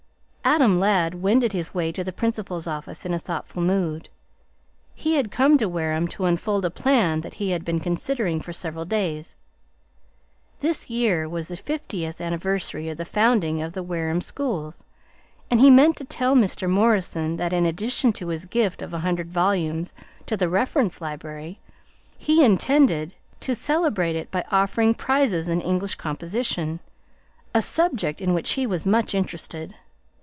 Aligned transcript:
Adam 0.43 0.79
Ladd 0.79 1.13
wended 1.13 1.53
his 1.53 1.73
way 1.73 1.91
to 1.91 2.03
the 2.03 2.11
principal's 2.11 2.65
office 2.65 3.05
in 3.05 3.13
a 3.13 3.19
thoughtful 3.19 3.61
mood. 3.61 4.09
He 4.95 5.13
had 5.13 5.29
come 5.31 5.55
to 5.59 5.69
Wareham 5.69 6.07
to 6.09 6.25
unfold 6.25 6.65
a 6.65 6.71
plan 6.71 7.21
that 7.21 7.35
he 7.35 7.51
had 7.51 7.63
been 7.63 7.79
considering 7.79 8.41
for 8.41 8.51
several 8.51 8.83
days. 8.83 9.35
This 10.59 10.89
year 10.89 11.29
was 11.29 11.47
the 11.49 11.55
fiftieth 11.55 12.19
anniversary 12.19 12.89
of 12.89 12.97
the 12.97 13.05
founding 13.05 13.61
of 13.61 13.73
the 13.73 13.83
Wareham 13.83 14.19
schools, 14.19 14.83
and 15.51 15.59
he 15.61 15.69
meant 15.69 15.95
to 15.97 16.03
tell 16.03 16.35
Mr. 16.35 16.67
Morrison 16.69 17.37
that 17.37 17.53
in 17.53 17.67
addition 17.67 18.11
to 18.13 18.27
his 18.29 18.45
gift 18.45 18.81
of 18.81 18.93
a 18.95 18.99
hundred 18.99 19.29
volumes 19.31 19.93
to 20.25 20.35
the 20.35 20.49
reference 20.49 20.99
library, 20.99 21.59
he 22.17 22.43
intended 22.43 23.13
to 23.41 23.53
celebrate 23.53 24.15
it 24.15 24.31
by 24.31 24.43
offering 24.51 24.95
prizes 24.95 25.47
in 25.47 25.61
English 25.61 25.95
composition, 25.95 26.79
a 27.53 27.61
subject 27.61 28.19
in 28.19 28.33
which 28.33 28.53
he 28.53 28.65
was 28.65 28.87
much 28.87 29.13
interested. 29.13 29.75